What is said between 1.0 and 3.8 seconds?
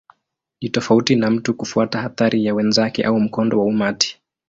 na mtu kufuata athari ya wenzake au mkondo wa